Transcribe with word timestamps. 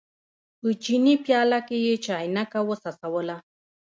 په 0.59 0.69
چیني 0.83 1.15
پیاله 1.25 1.59
کې 1.67 1.77
یې 1.85 1.93
چاینکه 2.05 2.59
وڅڅوله. 2.67 3.37